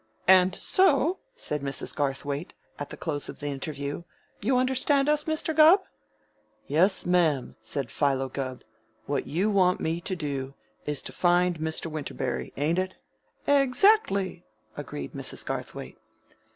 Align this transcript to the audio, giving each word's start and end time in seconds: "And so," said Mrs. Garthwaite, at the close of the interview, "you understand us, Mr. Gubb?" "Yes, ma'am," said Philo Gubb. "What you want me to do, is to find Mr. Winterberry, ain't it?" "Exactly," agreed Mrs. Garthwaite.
"And 0.27 0.55
so," 0.55 1.19
said 1.35 1.61
Mrs. 1.61 1.95
Garthwaite, 1.95 2.55
at 2.79 2.89
the 2.89 2.97
close 2.97 3.29
of 3.29 3.37
the 3.37 3.49
interview, 3.49 4.01
"you 4.41 4.57
understand 4.57 5.07
us, 5.07 5.25
Mr. 5.25 5.55
Gubb?" 5.55 5.81
"Yes, 6.65 7.05
ma'am," 7.05 7.55
said 7.61 7.91
Philo 7.91 8.27
Gubb. 8.27 8.63
"What 9.05 9.27
you 9.27 9.51
want 9.51 9.79
me 9.79 10.01
to 10.01 10.15
do, 10.15 10.55
is 10.87 11.03
to 11.03 11.13
find 11.13 11.59
Mr. 11.59 11.85
Winterberry, 11.85 12.51
ain't 12.57 12.79
it?" 12.79 12.95
"Exactly," 13.45 14.43
agreed 14.75 15.13
Mrs. 15.13 15.45
Garthwaite. 15.45 15.99